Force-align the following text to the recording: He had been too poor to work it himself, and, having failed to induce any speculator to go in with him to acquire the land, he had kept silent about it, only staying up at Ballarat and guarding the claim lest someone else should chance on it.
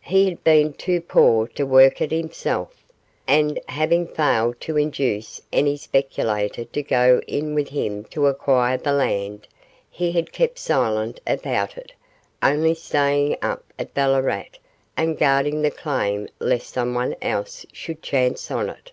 He 0.00 0.24
had 0.28 0.42
been 0.42 0.72
too 0.72 1.00
poor 1.00 1.46
to 1.46 1.62
work 1.64 2.00
it 2.00 2.10
himself, 2.10 2.84
and, 3.28 3.60
having 3.68 4.08
failed 4.08 4.60
to 4.62 4.76
induce 4.76 5.40
any 5.52 5.76
speculator 5.76 6.64
to 6.64 6.82
go 6.82 7.20
in 7.28 7.54
with 7.54 7.68
him 7.68 8.02
to 8.06 8.26
acquire 8.26 8.76
the 8.76 8.90
land, 8.92 9.46
he 9.88 10.10
had 10.10 10.32
kept 10.32 10.58
silent 10.58 11.20
about 11.28 11.76
it, 11.78 11.92
only 12.42 12.74
staying 12.74 13.36
up 13.40 13.62
at 13.78 13.94
Ballarat 13.94 14.46
and 14.96 15.16
guarding 15.16 15.62
the 15.62 15.70
claim 15.70 16.28
lest 16.40 16.70
someone 16.72 17.14
else 17.22 17.64
should 17.72 18.02
chance 18.02 18.50
on 18.50 18.68
it. 18.68 18.90